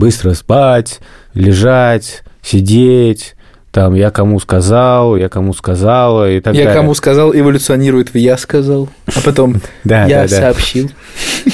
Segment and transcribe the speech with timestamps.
[0.00, 0.98] быстро спать,
[1.34, 3.36] лежать, сидеть,
[3.70, 6.80] там я кому сказал, я кому сказала и так я далее.
[6.80, 10.90] кому сказал эволюционирует в я сказал, а потом я сообщил.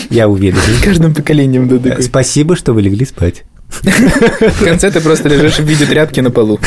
[0.09, 0.57] Я уверен.
[0.57, 2.01] С каждым поколением да.
[2.01, 3.45] Спасибо, что вы легли спать.
[3.69, 6.61] В конце ты просто лежишь в виде тряпки на полу.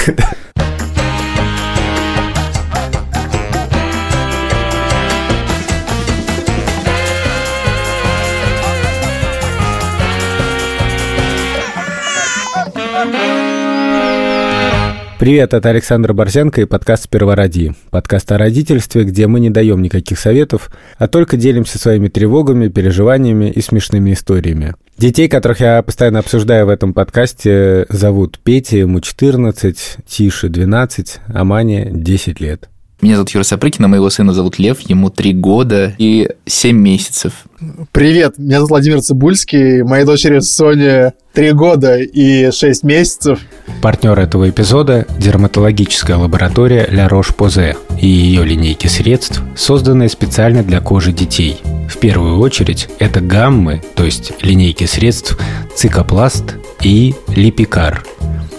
[15.20, 17.74] Привет, это Александр Борзенко и подкаст «Сперва роди».
[17.90, 23.52] Подкаст о родительстве, где мы не даем никаких советов, а только делимся своими тревогами, переживаниями
[23.52, 24.76] и смешными историями.
[24.98, 31.44] Детей, которых я постоянно обсуждаю в этом подкасте, зовут Петя, ему 14, Тише 12, а
[31.44, 32.70] Мане 10 лет.
[33.02, 37.46] Меня зовут Юра Сапрыкин, а моего сына зовут Лев, ему 3 года и 7 месяцев.
[37.94, 43.40] Привет, меня зовут Владимир Цибульский, моей дочери Соне 3 года и 6 месяцев.
[43.82, 51.14] Партнер этого эпизода– дерматологическая лаборатория Ля Рош-Позе и ее линейки средств, созданные специально для кожи
[51.14, 51.62] детей.
[51.90, 55.40] В первую очередь это гаммы, то есть линейки средств
[55.74, 58.04] Цикопласт и Липикар.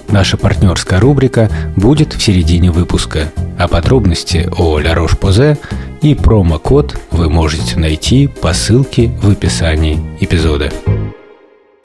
[0.09, 5.57] Наша партнерская рубрика будет в середине выпуска, а подробности о Ля Рош-Позе
[6.03, 10.73] и промокод вы можете найти по ссылке в описании эпизода.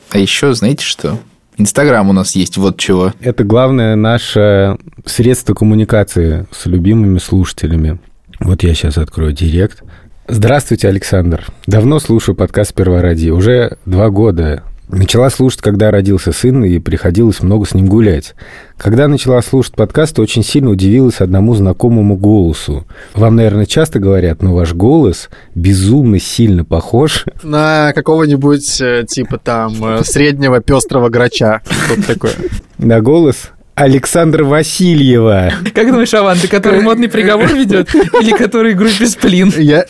[0.09, 1.19] А еще, знаете что?
[1.57, 3.13] Инстаграм у нас есть вот чего.
[3.21, 7.99] Это главное наше средство коммуникации с любимыми слушателями.
[8.39, 9.83] Вот я сейчас открою директ.
[10.27, 11.45] Здравствуйте, Александр.
[11.67, 13.29] Давно слушаю подкаст «Сперва ради».
[13.29, 14.63] Уже два года.
[14.87, 18.35] Начала слушать, когда родился сын, и приходилось много с ним гулять.
[18.77, 22.85] Когда начала слушать подкаст, очень сильно удивилась одному знакомому голосу.
[23.15, 29.83] Вам, наверное, часто говорят, но ваш голос безумно сильно похож На какого-нибудь э, типа там
[29.83, 31.61] э, среднего пестрого грача.
[31.85, 32.33] Что-то такое.
[32.77, 35.51] на голос Александра Васильева.
[35.73, 39.51] Как думаешь, Аван, ты который модный приговор ведет или который группе сплин?
[39.57, 39.85] Я,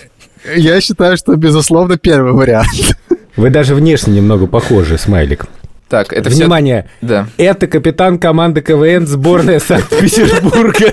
[0.56, 2.98] я считаю, что, безусловно, первый вариант.
[3.36, 5.46] Вы даже внешне немного похожи, смайлик.
[5.90, 6.44] Так, это все...
[6.44, 6.90] Внимание!
[7.02, 7.28] Да.
[7.38, 10.92] Это капитан команды КВН сборная Санкт-Петербурга.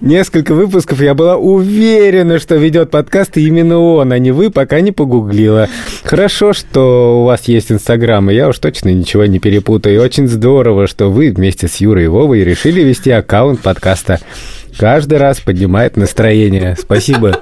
[0.00, 4.92] Несколько выпусков я была уверена, что ведет подкасты именно он, а не вы, пока не
[4.92, 5.70] погуглила.
[6.02, 9.94] Хорошо, что у вас есть Инстаграм, и я уж точно ничего не перепутаю.
[9.94, 14.20] И очень здорово, что вы вместе с Юрой и Вовой решили вести аккаунт подкаста.
[14.76, 16.76] Каждый раз поднимает настроение.
[16.78, 17.40] Спасибо,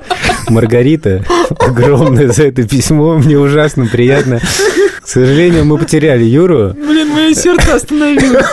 [0.53, 1.25] Маргарита,
[1.59, 3.19] огромное за это письмо.
[3.19, 4.41] Мне ужасно приятно.
[5.01, 6.75] К сожалению, мы потеряли Юру.
[6.75, 8.47] Блин, мое сердце остановилось.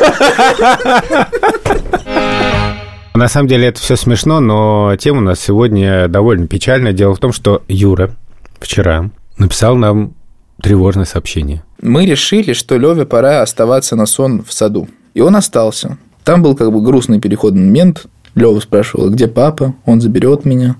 [3.13, 6.93] На самом деле это все смешно, но тема у нас сегодня довольно печальная.
[6.93, 8.11] Дело в том, что Юра
[8.59, 10.13] вчера написал нам
[10.61, 11.63] тревожное сообщение.
[11.81, 14.87] Мы решили, что Леве пора оставаться на сон в саду.
[15.13, 15.97] И он остался.
[16.23, 18.05] Там был как бы грустный переходный момент.
[18.35, 19.75] Лева спрашивал, где папа?
[19.85, 20.75] Он заберет меня.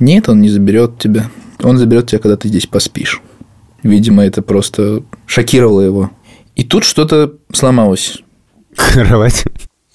[0.00, 1.30] Нет, он не заберет тебя.
[1.62, 3.22] Он заберет тебя, когда ты здесь поспишь.
[3.82, 6.10] Видимо, это просто шокировало его.
[6.56, 8.18] И тут что-то сломалось.
[8.76, 9.44] Кровать.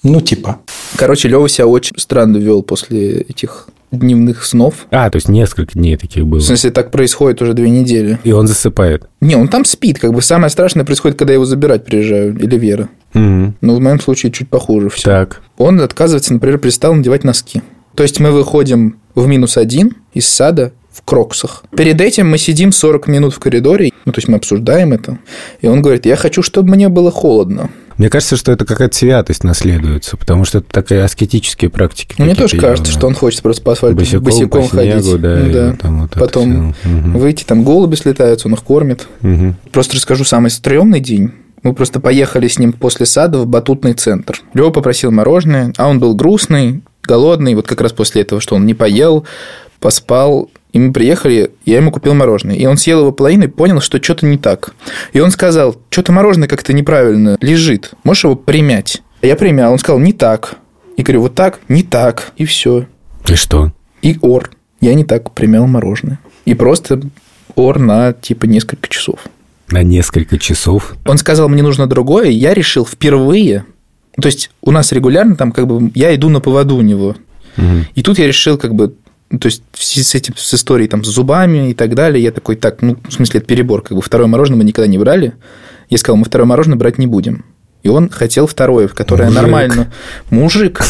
[0.02, 0.60] Ну, типа.
[0.96, 4.86] Короче, Лева себя очень странно вел после этих дневных снов.
[4.90, 6.40] А, то есть несколько дней таких было.
[6.40, 8.18] В смысле, так происходит уже две недели.
[8.24, 9.08] И он засыпает.
[9.20, 9.98] Не, он там спит.
[9.98, 12.36] Как бы самое страшное происходит, когда я его забирать приезжаю.
[12.36, 12.88] Или Вера.
[13.14, 13.56] Мгм.
[13.60, 15.04] Но в моем случае чуть похуже все.
[15.04, 15.42] Так.
[15.56, 17.62] Он отказывается, например, перестал надевать носки.
[17.94, 21.64] То есть мы выходим в минус один из сада в кроксах.
[21.76, 25.18] Перед этим мы сидим 40 минут в коридоре, ну, то есть мы обсуждаем это.
[25.60, 27.70] И он говорит, я хочу, чтобы мне было холодно.
[27.98, 32.14] Мне кажется, что это какая-то святость наследуется, потому что это такие аскетические практики.
[32.18, 32.98] Мне тоже кажется, явно.
[32.98, 35.20] что он хочет просто по асфальту Босиком, босиком, по снегу, ходить.
[35.22, 35.72] да, Ну да.
[35.80, 36.74] там вот Потом.
[36.84, 37.18] Мгм.
[37.18, 39.06] выйти, там голуби слетаются, он их кормит.
[39.22, 39.56] Мгм.
[39.72, 41.32] Просто расскажу самый стрёмный день.
[41.62, 44.40] Мы просто поехали с ним после сада в батутный центр.
[44.54, 47.54] Лева попросил мороженое, а он был грустный, голодный.
[47.54, 49.26] Вот как раз после этого, что он не поел,
[49.80, 50.50] поспал.
[50.72, 52.56] И мы приехали, я ему купил мороженое.
[52.56, 54.74] И он съел его половину и понял, что что-то не так.
[55.12, 57.92] И он сказал, что-то мороженое как-то неправильно лежит.
[58.04, 59.02] Можешь его примять?
[59.22, 59.72] А я примял.
[59.72, 60.56] Он сказал, не так.
[60.96, 62.32] И говорю, вот так, не так.
[62.36, 62.86] И все.
[63.26, 63.72] И что?
[64.02, 64.50] И ор.
[64.80, 66.18] Я не так примял мороженое.
[66.44, 67.00] И просто
[67.54, 69.20] ор на типа несколько часов.
[69.68, 70.94] На несколько часов.
[71.06, 73.64] Он сказал, мне нужно другое, я решил впервые,
[74.20, 77.16] то есть у нас регулярно там как бы я иду на поводу у него,
[77.56, 77.86] Мгм.
[77.94, 78.94] и тут я решил как бы,
[79.30, 82.56] ну, то есть с этим, с историей там с зубами и так далее, я такой,
[82.56, 85.34] так, ну, в смысле, это перебор, как бы второе мороженое мы никогда не брали,
[85.90, 87.44] я сказал, мы второе мороженое брать не будем.
[87.82, 89.40] И он хотел второе, которое Мужик.
[89.42, 89.92] нормально.
[90.30, 90.80] Мужик.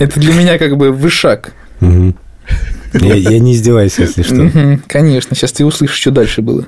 [0.00, 1.52] Это для меня как бы вышаг.
[1.80, 4.78] Я, я не издеваюсь, если что.
[4.88, 6.66] Конечно, сейчас ты услышишь, что дальше было.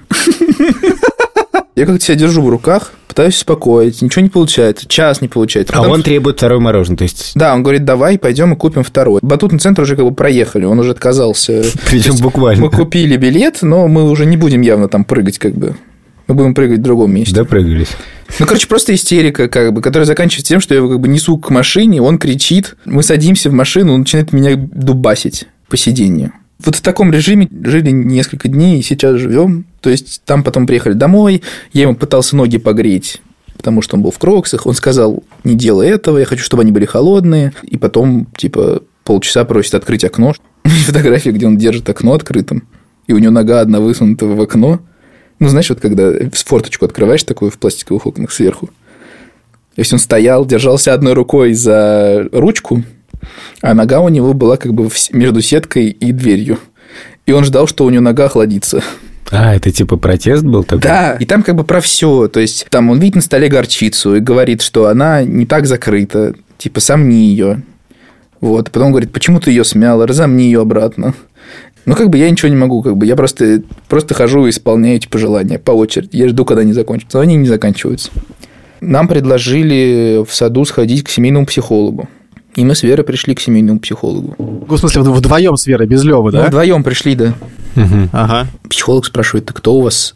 [1.76, 5.72] Я как-то себя держу в руках, пытаюсь успокоить, ничего не получается, час не получается.
[5.74, 7.32] А Потом- он требует второе мороженое, то есть...
[7.34, 9.18] Да, он говорит, давай пойдем и купим второй.
[9.22, 11.64] Батутный центр уже как бы проехали, он уже отказался.
[11.90, 12.62] Причем буквально.
[12.62, 15.76] Мы купили билет, но мы уже не будем явно там прыгать как бы.
[16.28, 17.34] Мы будем прыгать в другом месте.
[17.34, 17.88] Допрыгались.
[18.38, 21.36] Ну, короче, просто истерика, как бы, которая заканчивается тем, что я его как бы несу
[21.38, 26.32] к машине, он кричит, мы садимся в машину, он начинает меня дубасить по сиденью.
[26.64, 29.66] Вот в таком режиме жили несколько дней, и сейчас живем.
[29.84, 31.42] То есть там потом приехали домой,
[31.74, 33.20] я ему пытался ноги погреть,
[33.54, 34.64] потому что он был в кроксах.
[34.64, 37.52] Он сказал, не делай этого, я хочу, чтобы они были холодные.
[37.64, 40.32] И потом, типа, полчаса просит открыть окно.
[40.64, 42.66] Фотография, где он держит окно открытым,
[43.06, 44.80] и у него нога одна высунута в окно.
[45.38, 48.68] Ну, знаешь, вот когда форточку открываешь такую в пластиковых окнах сверху.
[49.74, 52.82] То есть он стоял, держался одной рукой за ручку,
[53.60, 56.58] а нога у него была как бы между сеткой и дверью.
[57.26, 58.82] И он ждал, что у него нога охладится.
[59.34, 60.82] А, это типа протест был такой?
[60.82, 62.28] Да, и там как бы про все.
[62.28, 66.34] То есть там он видит на столе горчицу и говорит, что она не так закрыта.
[66.56, 67.62] Типа, сомни ее.
[68.40, 68.70] Вот.
[68.70, 71.14] Потом говорит, почему ты ее смял, разомни ее обратно.
[71.84, 74.96] Ну, как бы я ничего не могу, как бы я просто, просто хожу и исполняю
[74.96, 76.16] эти пожелания по очереди.
[76.16, 77.20] Я жду, когда они закончатся.
[77.20, 78.10] Они не заканчиваются.
[78.80, 82.08] Нам предложили в саду сходить к семейному психологу.
[82.56, 84.34] И мы с Верой пришли к семейному психологу.
[84.68, 86.46] В смысле, вд- вдвоем с Верой, без Левы, Мы да?
[86.46, 87.34] вдвоем пришли, да.
[87.74, 88.10] Мгм.
[88.12, 88.46] Ага.
[88.68, 90.14] Психолог спрашивает, а кто у вас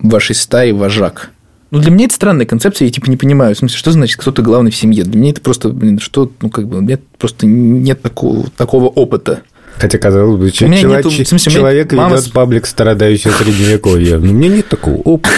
[0.00, 1.30] в вашей стае вожак?
[1.70, 3.54] Ну, для меня это странная концепция, я типа не понимаю.
[3.54, 5.04] В смысле, что значит кто-то главный в семье?
[5.04, 8.86] Для меня это просто, блин, что, ну, как бы, у меня просто нет такого, такого
[8.86, 9.40] опыта.
[9.78, 12.28] Хотя, казалось бы, че- У меня чело- нету- смысле, у меня человек мама ведет с-
[12.28, 14.18] паблик страдающего средневековья.
[14.18, 15.32] Но у меня нет такого опыта.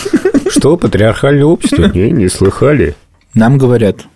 [0.50, 1.84] Что, патриархальное общество?
[1.94, 2.96] Не, не слыхали.
[3.34, 4.10] Нам говорят, ну,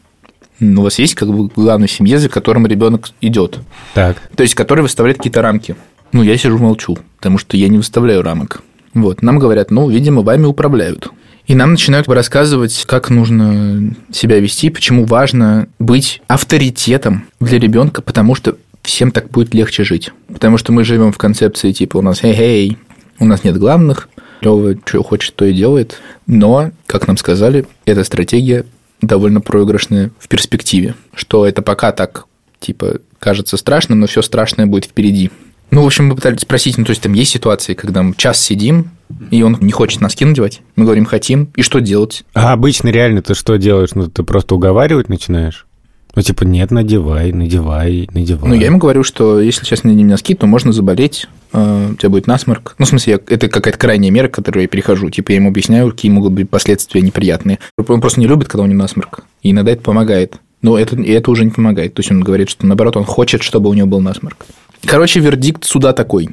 [0.60, 3.58] у вас есть как бы главный в семье, за которым ребенок идет.
[3.94, 5.76] Так, То есть, который выставляет какие-то рамки.
[6.12, 8.62] Ну, я сижу молчу, потому что я не выставляю рамок.
[8.94, 11.08] Вот, нам говорят, ну, видимо, вами управляют.
[11.46, 18.34] И нам начинают рассказывать, как нужно себя вести, почему важно быть авторитетом для ребенка, потому
[18.34, 20.12] что всем так будет легче жить.
[20.32, 22.78] Потому что мы живем в концепции типа у нас эй-эй,
[23.18, 24.08] у нас нет главных,
[24.40, 25.98] Лёва что хочет, то и делает.
[26.26, 28.64] Но, как нам сказали, эта стратегия
[29.00, 30.94] довольно проигрышная в перспективе.
[31.14, 32.26] Что это пока так,
[32.58, 35.30] типа, кажется страшным, но все страшное будет впереди.
[35.70, 38.40] Ну, в общем, мы пытались спросить, ну, то есть там есть ситуации, когда мы час
[38.40, 38.90] сидим,
[39.30, 40.62] и он не хочет носки надевать.
[40.74, 42.24] Мы говорим, хотим, и что делать?
[42.34, 43.90] А обычно реально ты что делаешь?
[43.94, 45.66] Ну, ты просто уговаривать начинаешь?
[46.14, 48.48] Ну, типа, нет, надевай, надевай, надевай.
[48.48, 51.94] Ну, я ему говорю, что если сейчас не наденем носки, то можно заболеть, э, у
[51.94, 52.74] тебя будет насморк.
[52.78, 55.08] Ну, в смысле, я- это какая-то крайняя мера, к которой я перехожу.
[55.10, 57.58] Типа, я ему объясняю, какие могут быть последствия неприятные.
[57.76, 59.20] Он просто не любит, когда у него насморк.
[59.42, 60.36] И иногда это помогает.
[60.62, 61.94] Но это, это уже не помогает.
[61.94, 64.46] То есть, он говорит, что, наоборот, он хочет, чтобы у него был насморк.
[64.84, 66.30] Короче, вердикт суда такой.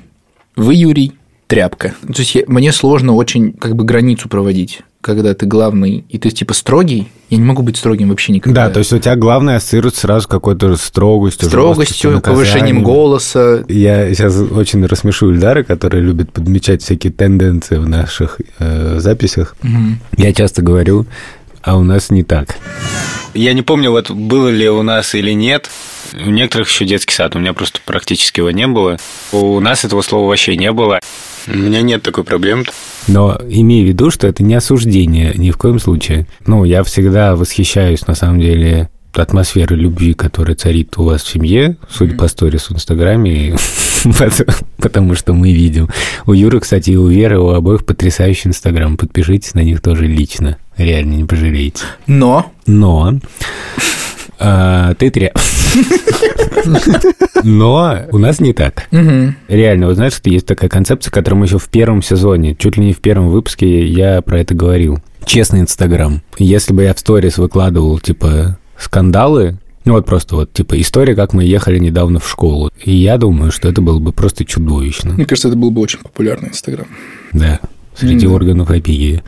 [0.56, 1.14] Вы, Юрий,
[1.48, 1.94] тряпка.
[2.02, 6.30] То есть, я- мне сложно очень как бы границу проводить, когда ты главный, и ты
[6.30, 7.08] типа строгий.
[7.30, 8.68] Я не могу быть строгим вообще никогда.
[8.68, 14.38] Да, то есть у тебя главное ассоциируется сразу какой-то строгостью, строгостью, повышением голоса, Я сейчас
[14.38, 19.56] очень рассмешу Ильдара, который любит подмечать всякие тенденции в наших э, записях.
[20.18, 21.06] Я часто говорю,
[21.62, 22.58] а у нас не так.
[23.34, 25.70] Я не помню, вот было ли у нас или нет.
[26.14, 28.98] У некоторых еще детский сад, у меня просто практически его не было.
[29.32, 31.00] У нас этого слова вообще не было.
[31.48, 32.66] У меня нет такой проблемы.
[33.08, 36.28] Но имей в виду, что это не осуждение ни в коем случае.
[36.46, 41.78] Ну, я всегда восхищаюсь, на самом деле, атмосферой любви, которая царит у вас в семье,
[41.90, 43.56] судя по сторис в Инстаграме,
[44.04, 45.90] потому- потому что мы видим.
[46.28, 48.96] У Юры, кстати, и у Веры, у обоих потрясающий Инстаграм.
[48.98, 50.58] Подпишитесь на них тоже лично.
[50.76, 51.84] Реально не пожалеете.
[52.06, 53.20] но Но
[54.40, 55.32] а, ты тря...
[57.44, 58.88] Но у нас не так.
[59.48, 62.86] Реально, вот знаешь, что есть такая концепция, которую мы еще в первом сезоне, чуть ли
[62.86, 65.00] не в первом выпуске я про это говорил.
[65.26, 66.22] Честный Инстаграм.
[66.38, 71.34] Если бы я в сторис выкладывал, типа, скандалы, ну вот просто вот, типа, история, как
[71.34, 72.72] мы ехали недавно в школу.
[72.84, 75.14] И я думаю, что это было бы просто чудовищно.
[75.14, 76.88] Мне кажется, это был бы очень популярный Инстаграм.
[77.34, 77.60] Да.
[77.98, 79.24] Среди органов опеки.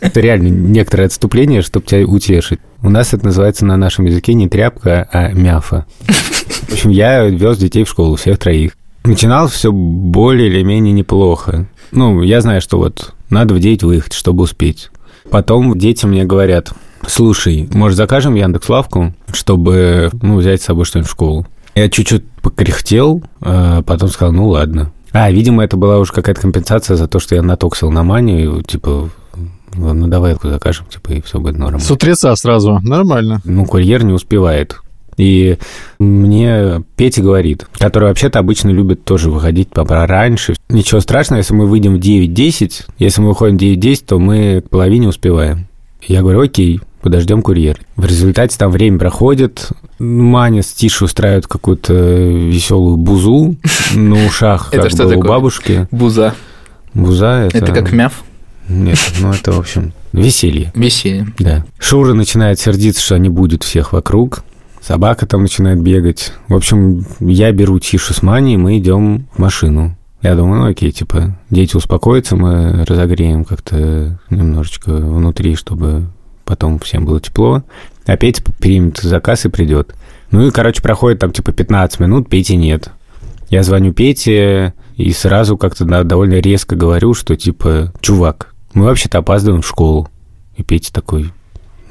[0.00, 2.60] Это реально некоторое отступление, чтобы тебя утешить.
[2.82, 5.86] У нас это называется на нашем языке не тряпка, а мяфа.
[6.06, 8.72] В общем, я вез детей в школу, всех троих.
[9.04, 11.66] Начиналось все более или менее неплохо.
[11.90, 14.90] Ну, я знаю, что вот надо в 9 выехать, чтобы успеть.
[15.30, 16.72] Потом дети мне говорят,
[17.06, 21.46] слушай, может, закажем Яндекс.Лавку, чтобы ну, взять с собой что-нибудь в школу.
[21.74, 24.92] Я чуть-чуть покряхтел, а потом сказал, ну ладно.
[25.12, 29.10] А, видимо, это была уже какая-то компенсация за то, что я натоксил на манию, типа,
[29.74, 31.80] ну давай закажем, типа, и все будет норм.
[31.80, 32.80] С утреца сразу.
[32.82, 33.40] Нормально.
[33.44, 34.80] Ну, курьер не успевает.
[35.16, 35.56] И
[35.98, 40.54] мне Петя говорит, который вообще-то обычно любит тоже выходить раньше.
[40.68, 42.86] Ничего страшного, если мы выйдем в 9-10.
[42.98, 45.68] Если мы выходим в 9-10, то мы к половине успеваем.
[46.02, 47.78] Я говорю, окей, подождем курьер.
[47.94, 49.68] В результате там время проходит,
[50.00, 53.54] Маня с Тишей устраивают какую-то веселую бузу
[53.94, 55.86] на ушах, как что бы у бабушки.
[55.92, 56.34] Буза.
[56.94, 57.58] Буза это...
[57.58, 58.24] Это как мяв.
[58.68, 60.72] Нет, ну это, в общем, веселье.
[60.74, 61.28] Веселье.
[61.38, 61.64] Да.
[61.78, 64.42] Шура начинает сердиться, что они будут всех вокруг.
[64.82, 66.32] Собака там начинает бегать.
[66.48, 69.96] В общем, я беру Тишу с Маней, мы идем в машину.
[70.22, 76.08] Я думаю, ну окей, типа, дети успокоятся, мы разогреем как-то немножечко внутри, чтобы
[76.46, 77.62] потом всем было тепло.
[78.06, 79.94] А Петя примет заказ и придет.
[80.30, 82.90] Ну и, короче, проходит там типа 15 минут, Пети нет.
[83.48, 89.62] Я звоню Пете и сразу как-то довольно резко говорю, что типа, чувак, мы вообще-то опаздываем
[89.62, 90.08] в школу.
[90.56, 91.30] И Петя такой,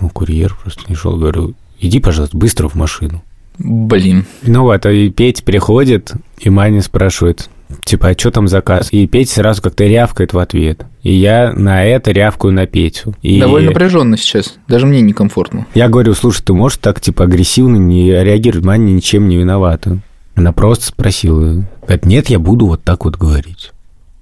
[0.01, 1.15] ну, курьер просто не шел.
[1.15, 3.23] Говорю, иди, пожалуйста, быстро в машину.
[3.57, 4.25] Блин.
[4.41, 7.49] Ну вот, и Петя приходит, и Маня спрашивает,
[7.83, 8.89] типа, а что там заказ?
[8.91, 10.85] И Петя сразу как-то рявкает в ответ.
[11.03, 13.13] И я на это рявкаю на Петю.
[13.21, 14.55] И Довольно напряженно сейчас.
[14.67, 15.67] Даже мне некомфортно.
[15.73, 18.65] я говорю, слушай, ты можешь так, типа, агрессивно не реагировать?
[18.65, 19.99] Маня ничем не виновата.
[20.35, 21.65] Она просто спросила.
[21.83, 23.71] Говорит, нет, я буду вот так вот говорить.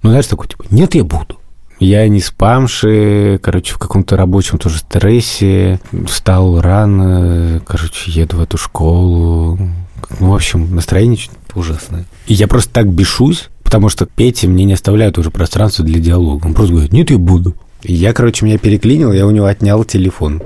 [0.04, 1.40] Ну, знаешь, такой, типа, нет, я буду.
[1.80, 5.80] Я не спамши, короче, в каком-то рабочем тоже стрессе.
[6.08, 9.58] Встал рано, короче, еду в эту школу.
[10.20, 11.18] Ну, в общем, настроение
[11.56, 12.06] ужасное.
[12.28, 16.46] И я просто так бешусь, потому что Петя мне не оставляет уже пространства для диалога.
[16.48, 17.56] Он просто говорит, нет, я буду.
[17.84, 20.42] И я, короче, меня переклинил, я у него отнял телефон.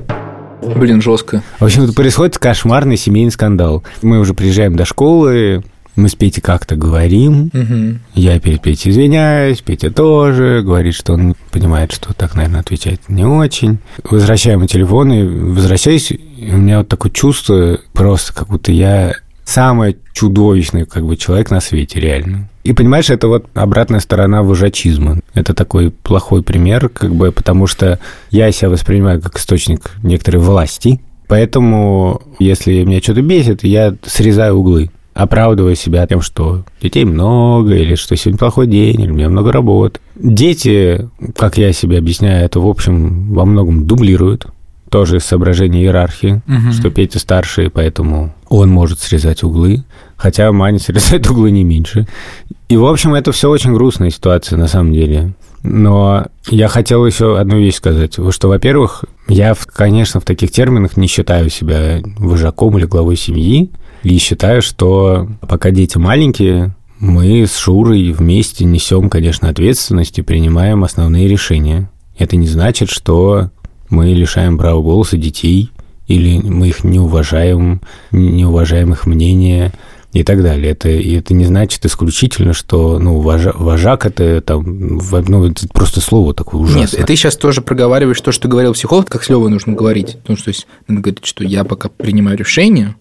[0.76, 1.44] Блин, жестко.
[1.60, 3.84] В общем, тут происходит кошмарный семейный скандал.
[4.02, 5.64] Мы уже приезжаем до школы,
[5.96, 8.00] мы с Петей как-то говорим, Мгм.
[8.16, 13.24] я перед Петей извиняюсь, Петя тоже говорит, что он понимает, что так, наверное, отвечать не
[13.26, 13.80] очень.
[14.04, 19.14] Возвращаем телефон и возвращаюсь, и у меня вот такое чувство, просто как будто я
[19.48, 22.50] самый чудовищный как бы человек на свете, реально.
[22.64, 25.22] И понимаешь, это вот обратная сторона вожачизма.
[25.34, 27.98] Это такой плохой пример, как бы, потому что
[28.30, 34.92] я себя воспринимаю как источник некоторой власти, поэтому если меня что-то бесит, я срезаю углы
[35.14, 39.52] оправдывая себя тем, что детей много, или что сегодня плохой день, или у меня много
[39.52, 40.00] работы.
[40.14, 44.46] Дети, как я себе объясняю, это, в общем, во многом дублируют.
[44.90, 46.72] Тоже из соображения иерархии, Мгм.
[46.72, 49.84] что Петя старше, и поэтому он может срезать углы,
[50.16, 52.08] хотя Маня срезает углы не меньше.
[52.70, 55.34] И, в общем, это все очень грустная ситуация на самом деле.
[55.64, 61.08] Но я хотел еще одну вещь сказать, что, во-первых, я, конечно, в таких терминах не
[61.08, 63.70] считаю себя вожаком или главой семьи,
[64.04, 70.84] и считаю, что пока дети маленькие, мы с Шурой вместе несем, конечно, ответственность и принимаем
[70.84, 71.90] основные решения.
[72.18, 73.50] Это не значит, что
[73.90, 75.72] мы лишаем права голоса детей,
[76.08, 79.74] или мы их не уважаем, не уважаем их мнение
[80.20, 80.72] и так далее.
[80.72, 86.02] Это, и это не значит исключительно, что ну, вожа- вожак это там, ну, это просто
[86.02, 87.00] слово такое ужасное.
[87.00, 90.18] Нет, ты сейчас тоже проговариваешь то, что говорил психолог, как с Левой нужно говорить.
[90.18, 92.96] Потому что то есть, надо говорить, что я пока принимаю решение,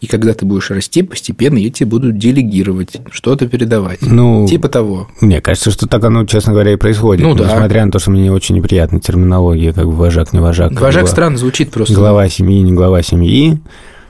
[0.00, 4.02] и когда ты будешь расти, постепенно я тебе буду делегировать, что-то передавать.
[4.02, 5.08] Ну, Типа того.
[5.20, 7.24] Мне кажется, что так оно, честно говоря, и происходит.
[7.24, 7.44] Ну да.
[7.44, 10.72] Несмотря на то, что мне не очень неприятна терминология, как бы вожак, не вожак.
[10.80, 11.94] Вожак бы странно звучит просто.
[11.94, 13.60] Глава семьи, не глава семьи.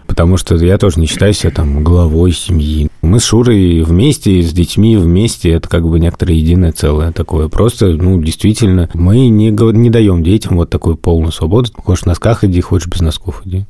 [0.06, 2.88] Потому что я тоже не считаю себя там главой семьи.
[3.02, 7.48] Мы с Шурой вместе, с детьми вместе, это как бы некоторое единое целое такое.
[7.48, 11.70] Просто, ну, действительно, мы не, не даем детям вот такую полную свободу.
[11.76, 13.66] Хочешь в носках иди, хочешь без носков иди.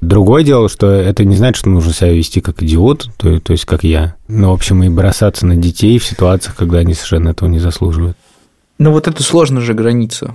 [0.00, 3.64] Другое дело, что это не значит, что нужно себя вести как идиот, то, то есть
[3.64, 4.14] как я.
[4.28, 8.16] Но, в общем, и бросаться на детей в ситуациях, когда они совершенно этого не заслуживают.
[8.78, 10.34] Но вот это сложно же граница.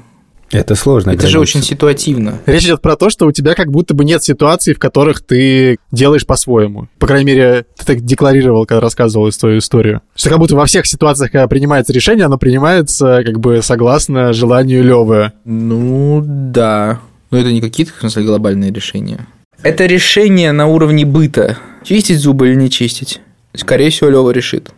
[0.52, 1.12] Это сложно.
[1.12, 2.40] Это же очень ситуативно.
[2.46, 5.78] Речь идет про то, что у тебя как будто бы нет ситуаций, в которых ты
[5.92, 6.88] делаешь по-своему.
[7.00, 10.02] По крайней мере, ты так декларировал, когда рассказывал свою историю.
[10.16, 14.84] Что как будто во всех ситуациях, когда принимается решение, оно принимается как бы согласно желанию
[14.84, 15.32] Левы.
[15.46, 17.00] Ну, да.
[17.30, 19.28] Но это не какие-то, в смысле, глобальные решения.
[19.64, 21.58] Это решение на уровне быта.
[21.84, 23.22] Чистить зубы или не чистить?
[23.54, 24.72] Скорее всего, Лева решит.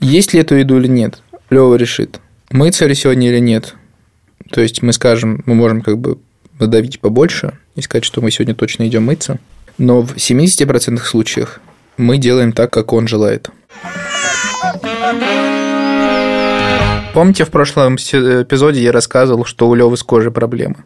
[0.00, 1.18] Есть ли эту еду или нет?
[1.50, 2.20] Лева решит.
[2.50, 3.74] Мыться ли сегодня или нет?
[4.50, 6.18] То есть мы скажем, мы можем как бы
[6.58, 9.38] надавить побольше и сказать, что мы сегодня точно идем мыться.
[9.76, 11.60] Но в 70% случаях
[11.96, 13.50] мы делаем так, как он желает.
[17.14, 20.76] Помните, в прошлом эпизоде я рассказывал, что у Левы с кожей проблемы?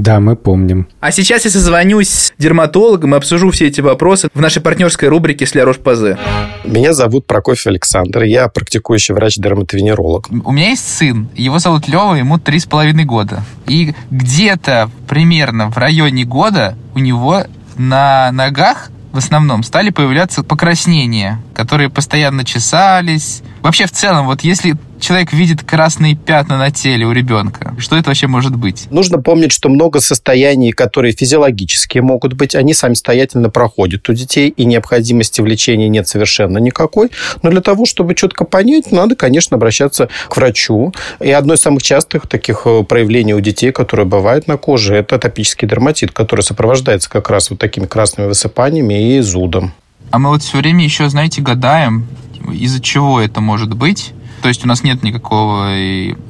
[0.00, 0.88] Да, мы помним.
[1.00, 5.46] А сейчас я созвонюсь с дерматологом и обсужу все эти вопросы в нашей партнерской рубрике
[5.46, 6.16] «С Рош-Пазе».
[6.64, 10.28] Меня зовут Прокофьев Александр, я практикующий врач-дерматовенеролог.
[10.30, 13.42] У меня есть сын, его зовут Лева, ему три с половиной года.
[13.66, 17.44] И где-то примерно в районе года у него
[17.76, 23.42] на ногах в основном стали появляться покраснения, которые постоянно чесались.
[23.60, 28.08] Вообще, в целом, вот если человек видит красные пятна на теле у ребенка, что это
[28.08, 28.86] вообще может быть?
[28.90, 34.64] Нужно помнить, что много состояний, которые физиологические могут быть, они самостоятельно проходят у детей, и
[34.64, 37.10] необходимости в лечении нет совершенно никакой.
[37.42, 40.94] Но для того, чтобы четко понять, надо, конечно, обращаться к врачу.
[41.20, 45.16] И одно из самых частых таких э, проявлений у детей, которые бывают на коже, это
[45.16, 49.74] атопический дерматит, который сопровождается как раз вот такими красными высыпаниями и зудом.
[50.10, 52.06] А мы вот все время еще, знаете, гадаем,
[52.52, 54.12] из-за чего это может быть.
[54.42, 55.68] То есть у нас нет никакого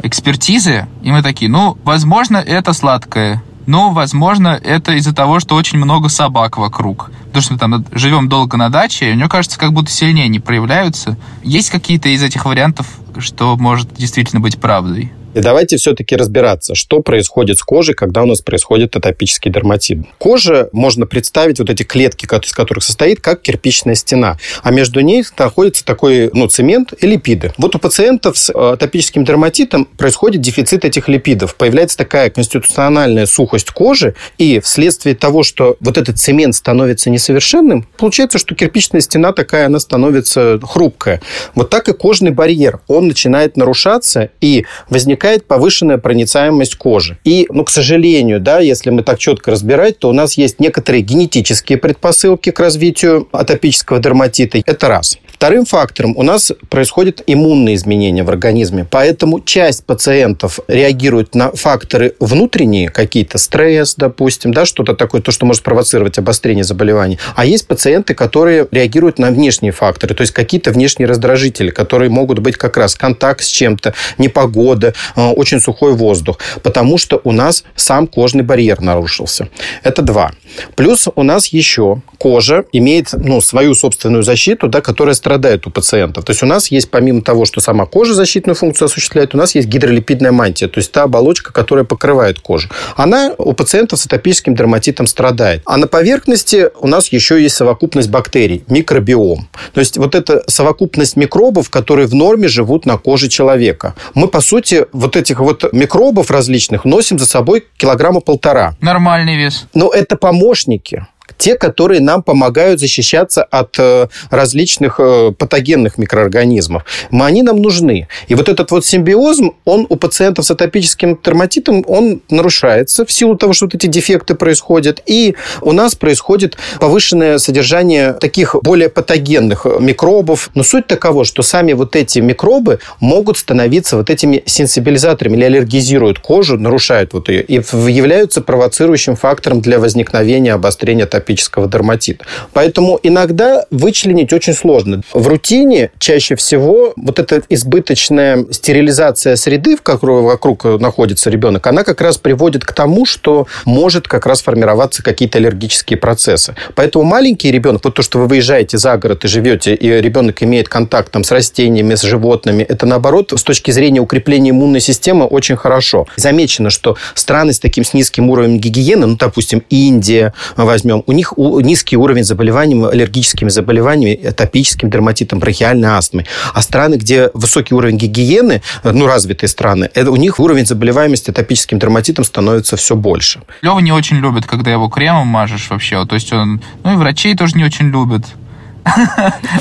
[0.03, 5.79] экспертизы, и мы такие, ну, возможно, это сладкое, но, возможно, это из-за того, что очень
[5.79, 7.11] много собак вокруг.
[7.27, 10.41] Потому что мы там живем долго на даче, и мне кажется, как будто сильнее не
[10.41, 11.17] проявляются.
[11.45, 15.13] Есть какие-то из этих вариантов, что может действительно быть правдой?
[15.33, 19.99] И давайте все-таки разбираться, что происходит с кожей, когда у нас происходит атопический дерматит.
[20.19, 24.39] Кожа можно представить вот эти клетки, из которых состоит, как кирпичная стена.
[24.63, 27.53] А между ней находится такой ну, цемент и липиды.
[27.59, 31.55] Вот у пациентов с э, атопическим дерматитом происходит дефицит этих липидов.
[31.55, 38.39] Появляется такая конституциональная сухость кожи, и вследствие того, что вот этот цемент становится несовершенным, получается,
[38.39, 41.21] что кирпичная стена такая, она становится хрупкая.
[41.55, 42.81] Вот так и кожный барьер.
[42.89, 47.19] Он начинает нарушаться, и возникает возникает повышенная проницаемость кожи.
[47.25, 51.03] И, ну, к сожалению, да, если мы так четко разбирать, то у нас есть некоторые
[51.03, 54.59] генетические предпосылки к развитию атопического дерматита.
[54.65, 55.19] Это раз.
[55.41, 58.87] Вторым фактором у нас происходят иммунные изменения в организме.
[58.91, 65.47] Поэтому часть пациентов реагирует на факторы внутренние, какие-то стресс, допустим, да, что-то такое, то, что
[65.47, 67.19] может провоцировать обострение заболеваний.
[67.37, 72.41] А есть пациенты, которые реагируют на внешние факторы, то есть какие-то внешние раздражители, которые могут
[72.41, 77.65] быть как раз контакт с чем-то, непогода, э, очень сухой воздух, потому что у нас
[77.77, 79.49] сам кожный барьер нарушился.
[79.85, 80.33] Это два.
[80.77, 86.27] Плюс у нас еще кожа имеет ну, свою собственную защиту, да, которая страдает у пациентов.
[86.27, 89.55] То есть у нас есть, помимо того, что сама кожа защитную функцию осуществляет, у нас
[89.55, 92.69] есть гидролипидная мантия, то есть та оболочка, которая покрывает кожу.
[92.95, 95.62] Она у пациентов с атопическим дерматитом страдает.
[95.65, 99.49] А на поверхности у нас еще есть совокупность бактерий, микробиом.
[99.73, 103.95] То есть вот эта совокупность микробов, которые в норме живут на коже человека.
[104.13, 108.76] Мы, по сути, вот этих вот микробов различных носим за собой килограмма полтора.
[108.83, 109.67] Нормальный вес.
[109.73, 111.06] Но это помощники
[111.41, 116.85] те, которые нам помогают защищаться от э, различных э, патогенных микроорганизмов.
[117.11, 118.09] Мы, они нам нужны.
[118.29, 123.37] И вот этот вот симбиоз, он у пациентов с атопическим дерматитом, он нарушается в силу
[123.37, 125.03] того, что вот эти дефекты происходят.
[125.07, 130.50] И у нас происходит повышенное содержание таких более патогенных микробов.
[130.55, 136.19] Но суть такова, что сами вот эти микробы могут становиться вот этими сенсибилизаторами или аллергизируют
[136.19, 142.25] кожу, нарушают вот ее, и являются провоцирующим фактором для возникновения обострения атопического атопического дерматита.
[142.52, 145.02] Поэтому иногда вычленить очень сложно.
[145.12, 151.84] В рутине чаще всего вот эта избыточная стерилизация среды, в которой вокруг находится ребенок, она
[151.84, 156.54] как раз приводит к тому, что может как раз формироваться какие-то аллергические процессы.
[156.75, 160.69] Поэтому маленький ребенок, вот то, что вы выезжаете за город и живете, и ребенок имеет
[160.69, 165.56] контакт там, с растениями, с животными, это наоборот с точки зрения укрепления иммунной системы очень
[165.56, 166.06] хорошо.
[166.16, 171.20] Замечено, что страны с таким с низким уровнем гигиены, ну, допустим, Индия возьмем, у них
[171.37, 176.26] низкий уровень заболеваний аллергическими заболеваниями, атопическим дерматитом, бронхиальной астмой.
[176.54, 181.78] А страны, где высокий уровень гигиены, ну, развитые страны, это, у них уровень заболеваемости атопическим
[181.78, 183.41] дерматитом становится все больше.
[183.63, 186.04] Лева не очень любит, когда его кремом мажешь вообще.
[186.06, 188.25] То есть он, ну и врачей тоже не очень любят.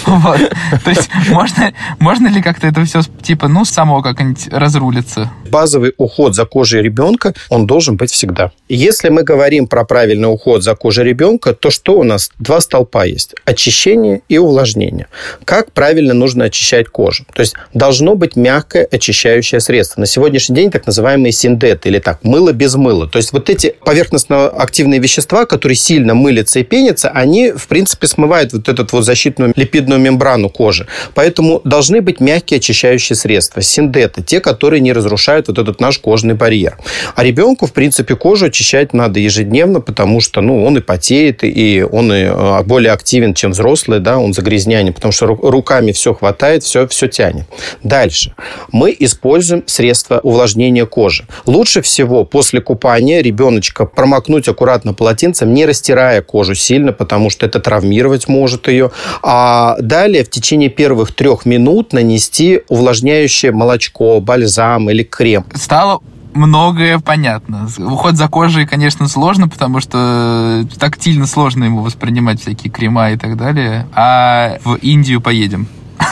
[0.05, 0.39] Вот.
[0.83, 5.31] То есть можно, можно ли как-то это все, типа, ну, само как-нибудь разрулиться?
[5.49, 8.51] Базовый уход за кожей ребенка, он должен быть всегда.
[8.67, 12.31] Если мы говорим про правильный уход за кожей ребенка, то что у нас?
[12.39, 13.35] Два столпа есть.
[13.45, 15.07] Очищение и увлажнение.
[15.45, 17.25] Как правильно нужно очищать кожу?
[17.33, 20.01] То есть должно быть мягкое очищающее средство.
[20.01, 23.07] На сегодняшний день так называемые синдеты, или так, мыло без мыла.
[23.07, 28.53] То есть вот эти поверхностно-активные вещества, которые сильно мылятся и пенятся, они, в принципе, смывают
[28.53, 30.85] вот этот вот защитную липидную мембрану кожи.
[31.15, 36.35] Поэтому должны быть мягкие очищающие средства, синдеты, те, которые не разрушают вот этот наш кожный
[36.35, 36.77] барьер.
[37.15, 41.83] А ребенку, в принципе, кожу очищать надо ежедневно, потому что ну, он и потеет, и
[41.91, 46.63] он и э, более активен, чем взрослый, да, он загрязняние, потому что руками все хватает,
[46.63, 47.45] все, все тянет.
[47.83, 48.33] Дальше.
[48.71, 51.25] Мы используем средства увлажнения кожи.
[51.47, 57.59] Лучше всего после купания ребеночка промокнуть аккуратно полотенцем, не растирая кожу сильно, потому что это
[57.59, 58.91] травмировать может ее.
[59.23, 65.45] А далее в течение первых трех минут нанести увлажняющее молочко, бальзам или крем.
[65.53, 66.01] Стало
[66.33, 67.67] многое понятно.
[67.77, 73.37] Уход за кожей, конечно, сложно, потому что тактильно сложно ему воспринимать всякие крема и так
[73.37, 73.87] далее.
[73.93, 75.67] А в Индию поедем.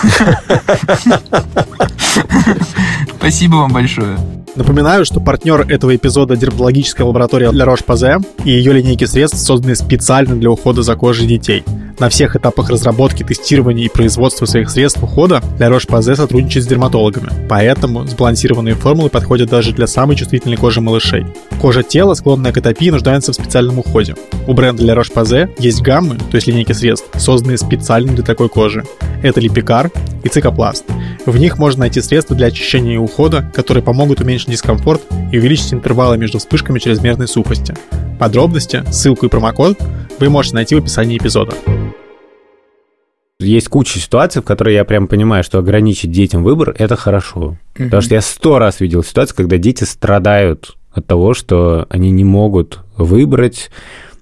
[3.27, 4.17] Спасибо вам большое.
[4.55, 10.33] Напоминаю, что партнер этого эпизода– дерматологическая лаборатория La Roche-Posay и ее линейки средств созданы специально
[10.33, 11.65] для ухода за кожей детей.
[11.99, 17.29] На всех этапах разработки, тестирования и производства своих средств ухода La Roche-Posay сотрудничает с дерматологами,
[17.49, 21.25] поэтому сбалансированные формулы подходят даже для самой чувствительной кожи малышей.
[21.59, 24.15] Кожа тела, склонная к атопии, нуждается в специальном уходе.
[24.47, 28.85] У бренда La Roche-Posay есть гаммы, то есть линейки средств, созданные специально для такой кожи.
[29.21, 29.91] Это липикар
[30.23, 30.85] и цикопласт.
[31.25, 33.16] В них можно найти средства для очищения и ухода,
[33.53, 35.01] которые помогут уменьшить дискомфорт
[35.31, 37.73] и увеличить интервалы между вспышками чрезмерной сухости.
[38.19, 39.77] Подробности, ссылку и промокод
[40.19, 41.53] вы можете найти в описании эпизода.
[43.39, 47.57] Есть куча ситуаций, в которые я прям понимаю, что ограничить детям выбор– это хорошо.
[47.75, 47.83] Mm-hmm.
[47.85, 52.23] Потому что я сто раз видел ситуацию, когда дети страдают от того, что они не
[52.23, 53.69] могут выбрать,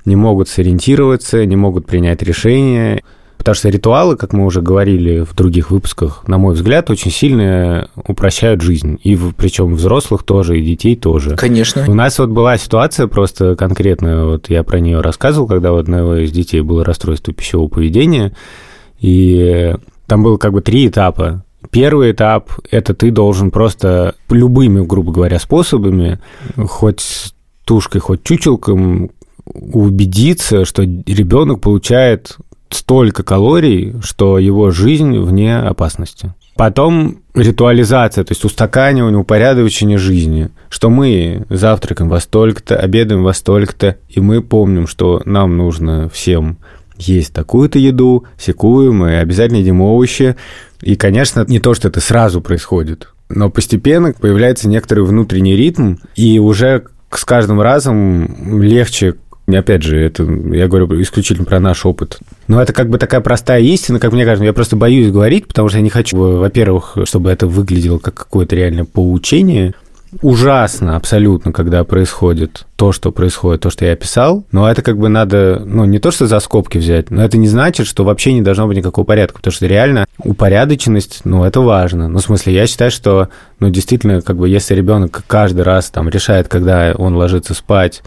[0.06, 3.04] не могут сориентироваться, не могут принять решение.
[3.46, 7.92] Потому что ритуалы, как мы уже говорили в других выпусках, на мой взгляд, очень сильно
[7.96, 9.00] упрощают жизнь.
[9.04, 11.36] И причем взрослых тоже, и детей тоже.
[11.36, 11.86] Конечно.
[11.88, 16.16] У нас вот была ситуация просто конкретно, вот я про нее рассказывал, когда у одного
[16.16, 18.36] из детей было расстройство пищевого поведения,
[19.00, 19.76] и
[20.08, 21.46] там было как бы три этапа.
[21.70, 26.20] Первый этап– это ты должен просто любыми, грубо говоря, способами,
[26.58, 29.12] хоть тушкой, хоть чучелком,
[29.46, 32.40] убедиться, что ребенок получает
[32.76, 36.34] столько калорий, что его жизнь вне опасности.
[36.56, 43.98] Потом ритуализация, то есть устаканивание, упорядочение жизни, что мы завтракаем во столько-то, обедаем во столько-то,
[44.08, 46.58] и мы помним, что нам нужно всем
[46.98, 50.36] есть такую-то еду, секую, мы обязательно едим овощи.
[50.82, 56.40] И, конечно, не то, что это сразу происходит, но постепенно появляется некоторый внутренний ритм, и
[56.40, 59.16] уже с каждым разом легче
[59.48, 62.18] Опять же, это я говорю исключительно про наш опыт.
[62.48, 64.46] Но это как бы такая простая истина, как мне кажется.
[64.46, 68.56] Я просто боюсь говорить, потому что я не хочу, во-первых, чтобы это выглядело как какое-то
[68.56, 69.74] реальное поучение.
[70.22, 74.46] Ужасно абсолютно, когда происходит то, что происходит, то, что я описал.
[74.52, 77.48] Но это как бы надо, ну, не то, что за скобки взять, но это не
[77.48, 82.08] значит, что вообще не должно быть никакого порядка, потому что реально упорядоченность, ну, это важно.
[82.08, 83.30] Ну, в смысле, я считаю, что,
[83.60, 88.02] ну, действительно, как бы, если ребенок каждый раз там решает, когда он ложится спать,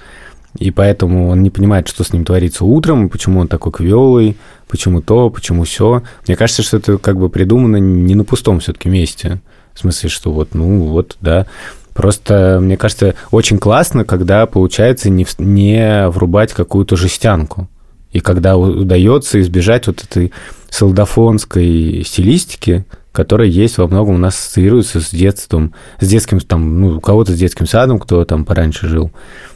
[0.59, 5.01] и поэтому он не понимает, что с ним творится утром, почему он такой квелый, почему
[5.01, 6.03] то, почему все.
[6.27, 9.41] Мне кажется, что это как бы придумано не на пустом все-таки месте.
[9.75, 11.47] В смысле, что вот, ну, вот, да.
[11.95, 17.69] Просто, мне кажется, очень классно, когда получается не, не врубать какую-то жестянку.
[18.13, 20.33] И когда удается избежать вот этой
[20.71, 26.97] солдафонской стилистики, которая есть во многом у нас ассоциируется с детством, с детским, там, ну,
[26.97, 29.11] у кого-то с детским садом, кто там пораньше жил.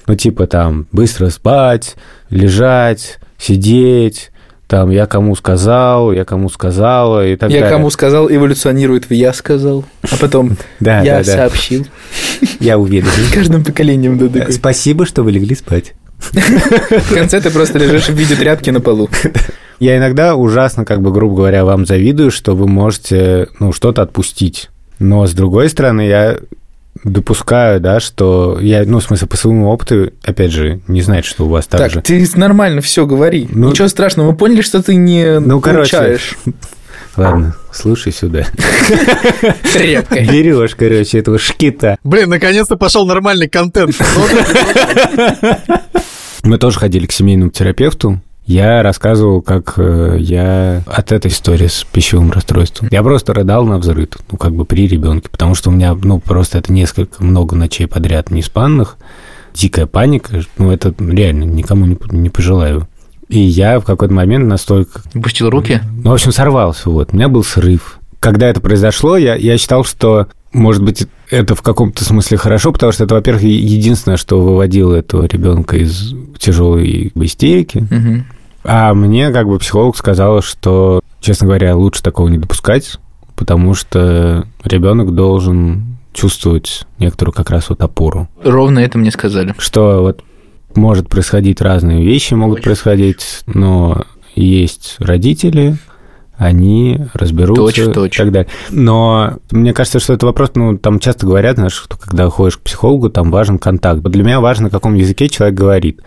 [0.06, 1.96] Ну, типа там быстро спать,
[2.30, 4.32] лежать, сидеть,
[4.72, 7.70] там я кому сказал, я кому сказала и так я далее.
[7.70, 11.86] Я кому сказал эволюционирует в я сказал, а потом я сообщил.
[12.58, 13.06] Я уверен.
[13.34, 15.92] Каждым поколением да, Спасибо, что вы легли спать.
[16.30, 19.10] В конце ты просто лежишь в виде тряпки на полу.
[19.82, 24.70] Я иногда ужасно, как бы, грубо говоря, вам завидую, что вы можете, ну, что-то отпустить.
[25.00, 26.38] Но, с другой стороны, я
[27.02, 31.46] допускаю, да, что я, ну, в смысле, по своему опыту, опять же, не знает, что
[31.46, 32.00] у вас так, так же.
[32.00, 33.48] ты нормально все говори.
[33.50, 36.36] Ну, Ничего страшного, мы поняли, что ты не ну, получаешь.
[36.44, 36.58] Короче,
[37.16, 38.46] Ладно, слушай сюда.
[39.72, 40.28] Тряпкой.
[40.28, 41.98] Берешь, короче, этого шкита.
[42.04, 43.96] Блин, наконец-то пошел нормальный контент.
[46.44, 48.20] Мы тоже ходили к семейному терапевту.
[48.44, 52.88] Я рассказывал, как э, я от этой истории с пищевым расстройством.
[52.90, 56.18] Я просто рыдал на взрыв, ну, как бы при ребенке, потому что у меня, ну,
[56.18, 58.96] просто это несколько, много ночей подряд неспанных,
[59.54, 62.88] дикая паника, ну, это реально никому не, не пожелаю.
[63.28, 65.02] И я в какой-то момент настолько...
[65.12, 65.80] Пустил руки?
[66.02, 67.10] Ну, в общем, сорвался, вот.
[67.12, 67.98] У меня был срыв.
[68.18, 72.92] Когда это произошло, я, я считал, что может быть, это в каком-то смысле хорошо, потому
[72.92, 77.78] что это, во-первых, единственное, что выводило этого ребенка из тяжелой истерики.
[77.78, 78.24] Угу.
[78.64, 82.98] А мне как бы психолог сказала, что, честно говоря, лучше такого не допускать,
[83.34, 88.28] потому что ребенок должен чувствовать некоторую как раз вот опору.
[88.44, 89.54] Ровно это мне сказали.
[89.56, 90.22] Что вот
[90.76, 95.78] может происходить разные вещи, могут происходить, но есть родители,
[96.42, 98.22] они разберутся точно, точно.
[98.22, 98.50] и так далее.
[98.70, 102.62] Но мне кажется, что это вопрос, ну, там часто говорят, знаешь, что когда ходишь к
[102.62, 104.02] психологу, там важен контакт.
[104.02, 106.00] Для меня важно, на каком языке человек говорит.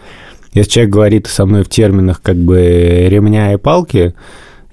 [0.54, 4.14] Если человек говорит со мной в терминах как бы ремня и палки,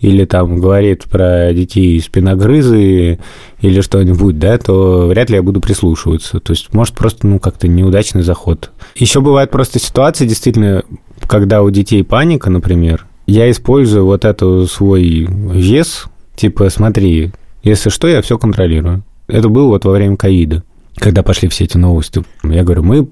[0.01, 3.21] или там говорит про детей спиногрызы
[3.61, 6.41] или что-нибудь, да, то вряд ли я буду прислушиваться.
[6.41, 8.73] То есть, может, просто, ну, как-то неудачный заход.
[8.97, 10.83] Еще бывают просто ситуации, действительно,
[11.29, 17.33] когда у детей паника, например, я использую вот эту свой вес, типа, смотри,
[17.63, 19.05] если что, я все контролирую.
[19.29, 20.63] Это было вот во время ковида,
[20.97, 22.25] когда пошли все эти новости.
[22.43, 23.09] Я говорю, мы,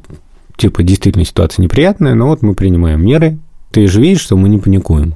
[0.56, 3.38] типа, действительно ситуация неприятная, но вот мы принимаем меры.
[3.70, 5.14] Ты же видишь, что мы не паникуем.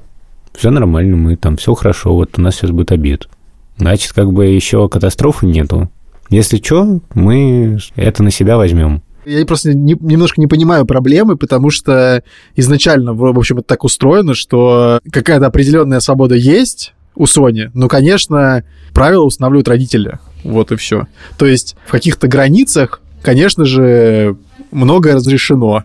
[0.55, 3.29] Все нормально, мы там, все хорошо, вот у нас сейчас будет обед.
[3.77, 5.91] Значит, как бы еще катастрофы нету.
[6.31, 9.03] Если что, мы это на себя возьмем.
[9.25, 12.23] Я просто не, немножко не понимаю проблемы, потому что
[12.57, 18.65] изначально, в общем, это так устроено, что какая-то определенная свобода есть у Sony, но, конечно,
[18.93, 20.19] правила устанавливают родители.
[20.43, 21.07] Вот и все.
[21.39, 24.37] То есть в каких-то границах, конечно же,
[24.71, 25.85] многое разрешено.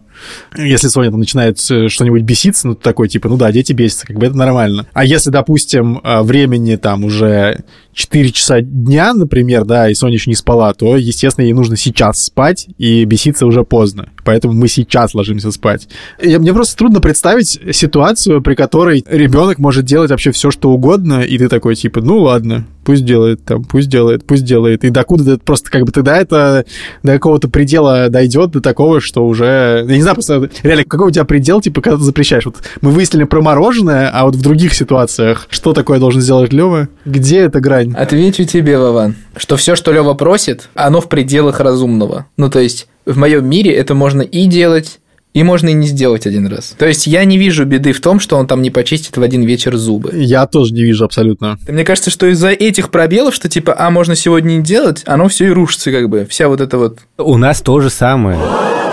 [0.57, 4.25] Если Соня там начинает что-нибудь беситься, ну, такой, типа, ну да, дети бесятся, как бы
[4.25, 4.87] это нормально.
[4.93, 10.29] А если, допустим, а, времени там уже 4 часа дня, например, да, и Соня еще
[10.29, 14.09] не спала, то, естественно, ей нужно сейчас спать, и беситься уже поздно.
[14.23, 15.87] Поэтому мы сейчас ложимся спать.
[16.21, 21.21] И мне просто трудно представить ситуацию, при которой ребенок может делать вообще все, что угодно,
[21.21, 24.83] и ты такой, типа, ну ладно, пусть делает там, пусть делает, пусть делает.
[24.83, 26.65] И докуда это просто как бы тогда это
[27.03, 29.85] до какого-то предела дойдет, до такого, что уже...
[29.87, 32.45] Я не знаю, просто реально, какой у тебя предел, типа, когда ты запрещаешь?
[32.45, 36.89] Вот мы выяснили про мороженое, а вот в других ситуациях что такое должен сделать Лева?
[37.05, 37.93] Где эта грань?
[37.95, 42.27] Отвечу тебе, Вован, что все, что Лева просит, оно в пределах разумного.
[42.37, 44.99] Ну, то есть, в моем мире это можно и делать,
[45.33, 46.75] и можно и не сделать один раз.
[46.77, 49.43] То есть я не вижу беды в том, что он там не почистит в один
[49.43, 50.11] вечер зубы.
[50.13, 51.57] Я тоже не вижу абсолютно.
[51.67, 55.47] Мне кажется, что из-за этих пробелов, что типа, а, можно сегодня не делать, оно все
[55.47, 56.25] и рушится как бы.
[56.29, 56.99] Вся вот эта вот...
[57.17, 58.39] У нас то же самое.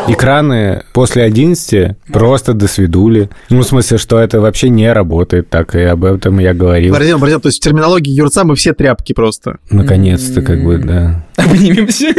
[0.09, 3.29] Экраны после 11 просто до свидули.
[3.51, 6.92] Ну, в смысле, что это вообще не работает так, и об этом я говорил.
[6.92, 9.59] Борзен, Борзен, то есть в терминологии Юрца мы все тряпки просто.
[9.71, 11.26] Наконец-то, как бы, да.
[11.51, 12.14] Обнимемся.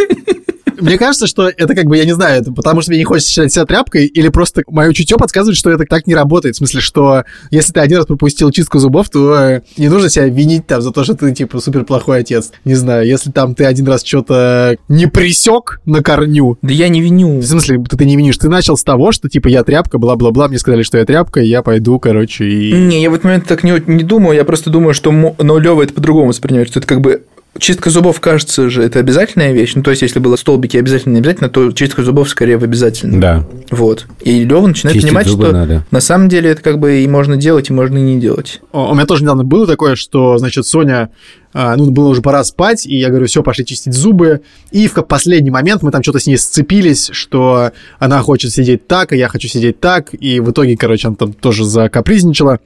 [0.79, 3.31] Мне кажется, что это как бы, я не знаю, это потому что мне не хочется
[3.31, 6.55] считать себя тряпкой, или просто мое чутье подсказывает, что это так не работает.
[6.55, 10.27] В смысле, что если ты один раз пропустил чистку зубов, то э, не нужно себя
[10.27, 12.51] винить там за то, что ты, типа, супер плохой отец.
[12.63, 16.57] Не знаю, если там ты один раз что-то не присек на корню.
[16.61, 17.39] Да я не виню.
[17.39, 18.37] В смысле, ты, ты не винишь?
[18.37, 21.47] Ты начал с того, что, типа, я тряпка, бла-бла-бла, мне сказали, что я тряпка, и
[21.47, 22.71] я пойду, короче, и...
[22.73, 25.11] Не, я в этот момент так не, не думаю, я просто думаю, что...
[25.11, 27.23] Но это по-другому воспринимает, что это как бы
[27.59, 29.73] Чистка зубов, кажется же, это обязательная вещь.
[29.75, 33.19] Ну, то есть, если было столбики обязательно не обязательно, то чистка зубов скорее в обязательно.
[33.19, 33.47] Да.
[33.71, 34.05] Вот.
[34.21, 35.85] И Лева начинает Чистить понимать, зубы что надо.
[35.91, 38.61] на самом деле это как бы и можно делать, и можно и не делать.
[38.71, 41.09] У меня тоже недавно было такое, что, значит, Соня,
[41.53, 44.41] а, ну, было уже пора спать, и я говорю, все, пошли чистить зубы.
[44.71, 49.11] И в последний момент мы там что-то с ней сцепились, что она хочет сидеть так,
[49.11, 50.09] а я хочу сидеть так.
[50.13, 52.59] И в итоге, короче, она там тоже закапризничала.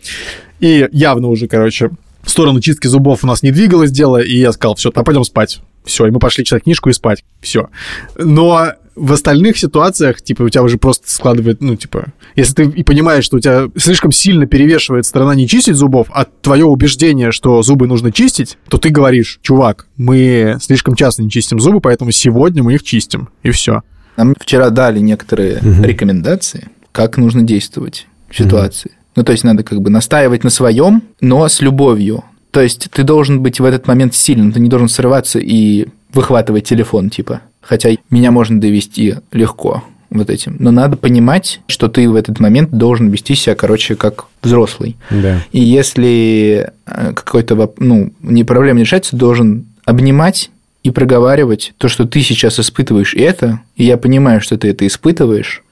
[0.60, 1.91] И явно уже, короче,
[2.23, 5.23] в сторону чистки зубов у нас не двигалось дело, и я сказал, все, а пойдем
[5.23, 5.62] спать.
[5.84, 7.23] Все, и мы пошли читать книжку и спать.
[7.41, 7.69] Все.
[8.17, 12.84] Но в остальных ситуациях, типа, у тебя уже просто складывает, ну, типа, если ты и
[12.84, 17.62] понимаешь, что у тебя слишком сильно перевешивает сторона не чистить зубов, а твое убеждение, что
[17.63, 22.62] зубы нужно чистить, то ты говоришь, чувак, мы слишком часто не чистим зубы, поэтому сегодня
[22.63, 23.81] мы их чистим, и все.
[24.17, 25.84] Нам вчера дали некоторые Мгм.
[25.84, 28.91] рекомендации, как нужно действовать в ситуации.
[29.15, 32.24] Ну, то есть, надо как бы настаивать на своем, но с любовью.
[32.52, 36.65] То есть, ты должен быть в этот момент сильным, ты не должен срываться и выхватывать
[36.67, 37.41] телефон, типа.
[37.62, 40.58] Хотя меня можно довести легко вот этим.
[40.60, 44.97] Но надо понимать, что ты в этот момент должен вести себя, короче, как взрослый.
[45.10, 45.41] Да.
[45.52, 50.52] И если э, какой-то ну, не проблема не решается, ты должен обнимать
[50.84, 55.63] и проговаривать то, что ты сейчас испытываешь это, и я понимаю, что ты это испытываешь,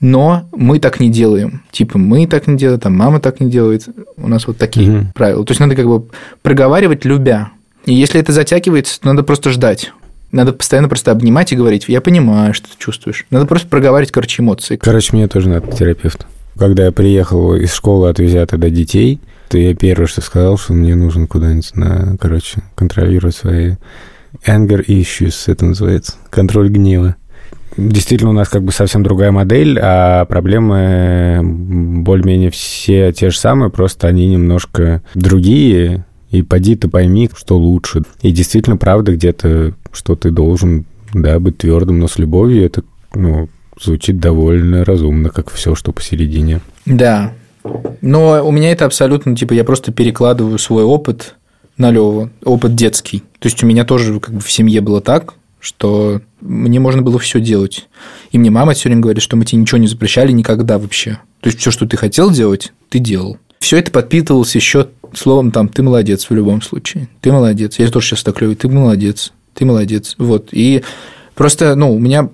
[0.00, 1.62] но мы так не делаем.
[1.70, 3.88] Типа, мы так не делаем, там мама так не делает.
[4.16, 5.12] У нас вот такие Мгм.
[5.14, 5.44] правила.
[5.44, 6.04] То есть надо как бы
[6.42, 7.50] проговаривать любя.
[7.84, 9.92] И если это затягивается, то надо просто ждать.
[10.32, 13.24] Надо постоянно просто обнимать и говорить, я понимаю, что ты чувствуешь.
[13.30, 14.76] Надо просто проговаривать, короче, эмоции.
[14.76, 16.26] Короче, мне тоже надо к терапевту.
[16.58, 20.94] Когда я приехал из школы, отвезя тогда детей, то я первое, что сказал, что мне
[20.96, 23.74] нужно куда-нибудь на, короче, контролировать свои
[24.46, 27.14] anger issues, это называется, контроль гнева.
[27.76, 33.70] Действительно, у нас как бы совсем другая модель, а проблемы более-менее все те же самые,
[33.70, 38.02] просто они немножко другие, и поди ты пойми, что лучше.
[38.22, 42.82] И действительно, правда, где-то, что ты должен, да, быть твердым, но с любовью это,
[43.14, 43.48] ну,
[43.80, 46.60] звучит довольно разумно, как все, что посередине.
[46.86, 47.32] Да.
[48.00, 51.34] Но у меня это абсолютно, типа, я просто перекладываю свой опыт
[51.76, 53.22] на Леву, опыт детский.
[53.38, 55.34] То есть у меня тоже как бы в семье было так,
[55.66, 57.88] что мне можно было все делать.
[58.30, 61.18] И мне мама все время говорит, что мы тебе ничего не запрещали никогда вообще.
[61.40, 63.38] То есть все, что ты хотел делать, ты делал.
[63.58, 67.08] все это подпитывалось еще словом там «ты молодец» в любом случае.
[67.20, 67.80] Ты молодец.
[67.80, 68.54] Я тоже сейчас так клевый.
[68.54, 69.32] Ты молодец.
[69.54, 70.14] Ты молодец.
[70.18, 70.50] Вот.
[70.52, 70.84] И
[71.34, 72.28] просто, ну, у меня,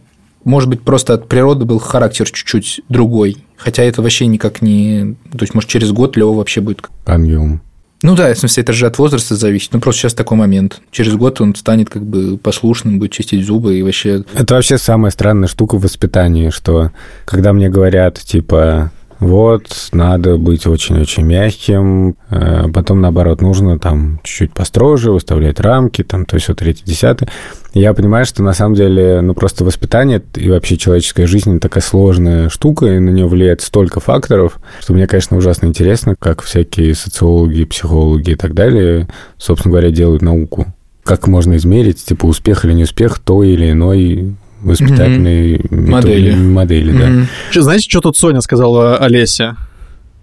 [0.44, 3.38] может быть, просто от природы был характер чуть-чуть другой.
[3.56, 5.16] Хотя это вообще никак не...
[5.30, 6.82] То есть, может, через год Лева вообще будет...
[7.06, 7.62] Ангелом.
[8.02, 9.72] Ну да, в смысле, это же от возраста зависит.
[9.72, 10.80] Ну, просто сейчас такой момент.
[10.90, 14.24] Через год он станет как бы послушным, будет чистить зубы и вообще...
[14.34, 16.90] Это вообще самая странная штука в воспитании, что
[17.24, 18.90] когда мне говорят, типа,
[19.22, 26.26] вот, надо быть очень-очень мягким, э, потом, наоборот, нужно там чуть-чуть построже, выставлять рамки, там,
[26.26, 27.28] то есть вот третий, десятый.
[27.72, 32.48] Я понимаю, что на самом деле, ну, просто воспитание и вообще человеческая жизнь такая сложная
[32.48, 37.62] штука, и на нее влияет столько факторов, что мне, конечно, ужасно интересно, как всякие социологи,
[37.62, 39.06] психологи и так далее,
[39.38, 40.66] собственно говоря, делают науку.
[41.04, 45.90] Как можно измерить, типа, успех или неуспех той или иной воспитательной mm-hmm.
[45.90, 46.34] модели.
[46.34, 47.08] модели да.
[47.08, 47.60] Mm-hmm.
[47.60, 49.56] Знаете, что тут Соня сказала Олесе?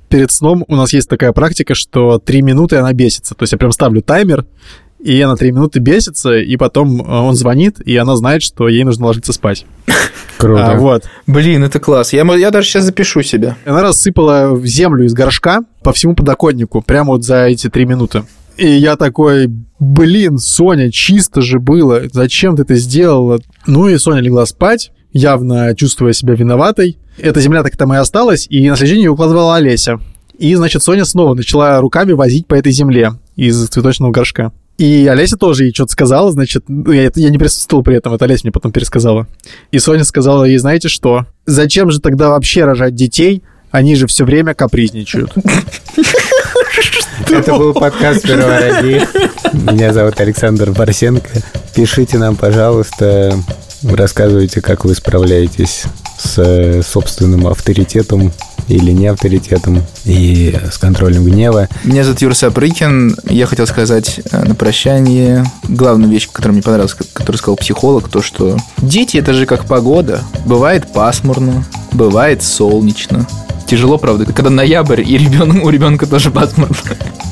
[0.09, 3.35] Перед сном у нас есть такая практика, что три минуты она бесится.
[3.35, 4.45] То есть я прям ставлю таймер,
[4.99, 8.83] и она три минуты бесится, и потом э, он звонит, и она знает, что ей
[8.83, 9.65] нужно ложиться спать.
[10.37, 10.71] Круто.
[10.71, 11.03] А, вот.
[11.27, 12.13] Блин, это класс.
[12.13, 13.57] Я, я даже сейчас запишу себя.
[13.65, 18.23] Она рассыпала в землю из горшка по всему подоконнику, прямо вот за эти три минуты.
[18.59, 23.39] И я такой, блин, Соня, чисто же было, зачем ты это сделала?
[23.65, 26.97] Ну и Соня легла спать, явно чувствуя себя виноватой.
[27.17, 30.01] Эта земля так там и осталась, и на следующий день ее укладывала Олеся.
[30.37, 34.51] И, значит, Соня снова начала руками возить по этой земле из цветочного горшка.
[34.77, 38.25] И Олеся тоже ей что-то сказала, значит, ну, я, я не присутствовал при этом, это
[38.25, 39.27] Олеся мне потом пересказала.
[39.71, 43.41] И Соня сказала ей, знаете что, зачем же тогда вообще рожать детей?
[43.71, 45.31] Они же все время капризничают.
[47.29, 49.07] Это был подкаст «Первороди».
[49.53, 51.29] Меня зовут Александр Барсенко.
[51.75, 53.37] Пишите нам, пожалуйста,
[53.83, 55.83] рассказывайте, как вы справляетесь
[56.17, 58.31] с собственным авторитетом
[58.67, 61.67] или не авторитетом и с контролем гнева.
[61.83, 63.17] Меня зовут Юр Сапрыкин.
[63.25, 68.21] Я хотел сказать э, на прощание главную вещь, которая мне понравилась, которую сказал психолог, то,
[68.21, 70.21] что дети– это же как погода.
[70.45, 73.27] Бывает пасмурно, бывает солнечно,
[73.69, 76.75] Тяжело, правда, когда ноябрь, и ребенок, у ребенка тоже пасмурно.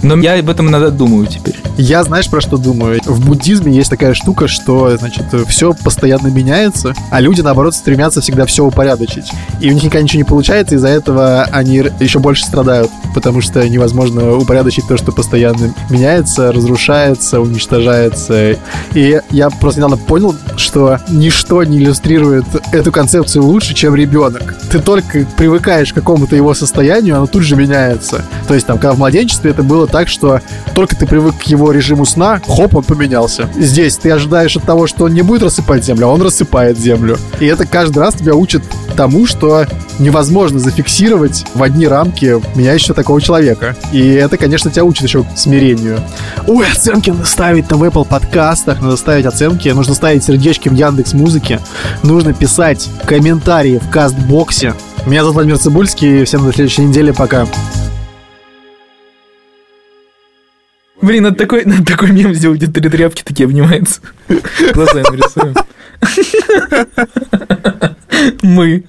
[0.04, 1.56] Но я об этом иногда думаю теперь.
[1.78, 3.02] Я, знаешь, про что думаю?
[3.04, 8.45] В буддизме есть такая штука, что, значит, все постоянно меняется, а люди, наоборот, стремятся всегда
[8.45, 9.32] все упорядочить.
[9.60, 13.67] И у них никогда ничего не получается, из-за этого они еще больше страдают, потому что
[13.67, 18.58] невозможно упорядочить то, что постоянно меняется, разрушается, уничтожается.
[18.93, 24.56] И я просто недавно понял, что ничто не иллюстрирует эту концепцию лучше, чем ребенок.
[24.71, 25.97] Ты только привыкаешь к
[26.28, 28.24] какому-то его состоянию, оно тут же меняется.
[28.48, 30.42] То есть, там, когда в младенчестве это было так, что
[30.76, 33.50] только ты привык к его режиму сна, хоп, он поменялся.
[33.56, 37.18] Здесь ты ожидаешь от того, что он не будет рассыпать землю, а он рассыпает землю.
[37.40, 38.63] И это каждый раз тебя учит
[38.96, 39.66] тому, что
[40.00, 43.76] невозможно зафиксировать в одни рамки меняющего такого человека.
[43.92, 46.00] И это, конечно, тебя учит еще смирению.
[46.48, 50.74] Ой, оценки надо ставить там в Apple подкастах, надо ставить оценки, нужно ставить сердечки в
[50.74, 51.60] Яндекс Музыке,
[52.04, 54.74] нужно писать комментарии в Кастбоксе.
[55.08, 57.48] Меня зовут Владимир Цибульский, всем до следующей недели, пока.
[61.02, 64.02] Блин, надо такой, надо такой мем сделать, где три тряпки такие обнимаются.
[64.74, 65.56] Глазами рисуем.
[68.41, 68.84] Мы.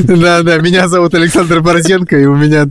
[0.00, 2.68] Да, да, меня зовут Александр Борзенко, и у меня...